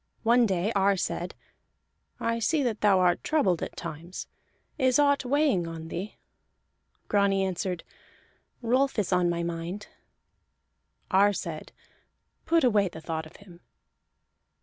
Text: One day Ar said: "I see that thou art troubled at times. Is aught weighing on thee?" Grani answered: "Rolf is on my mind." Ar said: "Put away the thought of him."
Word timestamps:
One 0.23 0.47
day 0.47 0.71
Ar 0.73 0.97
said: 0.97 1.35
"I 2.19 2.39
see 2.39 2.63
that 2.63 2.81
thou 2.81 2.97
art 3.01 3.23
troubled 3.23 3.61
at 3.61 3.75
times. 3.77 4.25
Is 4.79 4.97
aught 4.97 5.25
weighing 5.25 5.67
on 5.67 5.89
thee?" 5.89 6.15
Grani 7.07 7.43
answered: 7.43 7.83
"Rolf 8.63 8.97
is 8.97 9.13
on 9.13 9.29
my 9.29 9.43
mind." 9.43 9.89
Ar 11.11 11.33
said: 11.33 11.71
"Put 12.47 12.63
away 12.63 12.87
the 12.89 12.99
thought 12.99 13.27
of 13.27 13.35
him." 13.35 13.59